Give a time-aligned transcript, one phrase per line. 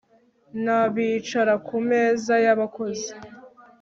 [0.63, 3.11] nabicara ku meza yabakozi